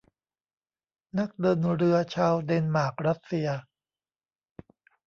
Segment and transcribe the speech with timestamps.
[1.19, 3.49] นักเดินเรือชาวเดนมาร์กรัสเซีย